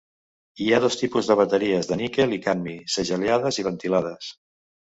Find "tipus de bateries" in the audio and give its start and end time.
1.01-1.89